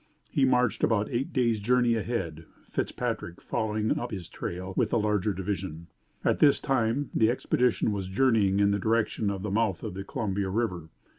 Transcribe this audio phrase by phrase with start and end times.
[0.31, 5.31] He marched about eight days' journey ahead, Fitzpatrick following up his trail with the larger
[5.31, 5.89] division.
[6.25, 10.03] At this time the expedition was journeying in the direction of the mouth of the
[10.03, 10.89] Columbia River.